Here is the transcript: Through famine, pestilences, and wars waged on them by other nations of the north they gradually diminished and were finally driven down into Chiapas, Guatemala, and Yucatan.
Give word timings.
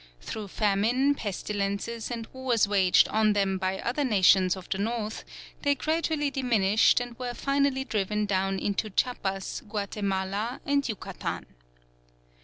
Through 0.19 0.47
famine, 0.47 1.13
pestilences, 1.13 2.09
and 2.09 2.25
wars 2.33 2.67
waged 2.67 3.07
on 3.09 3.33
them 3.33 3.59
by 3.59 3.77
other 3.77 4.03
nations 4.03 4.55
of 4.57 4.67
the 4.69 4.79
north 4.79 5.23
they 5.61 5.75
gradually 5.75 6.31
diminished 6.31 6.99
and 6.99 7.15
were 7.19 7.35
finally 7.35 7.83
driven 7.83 8.25
down 8.25 8.57
into 8.57 8.89
Chiapas, 8.89 9.61
Guatemala, 9.69 10.59
and 10.65 10.89
Yucatan. 10.89 11.45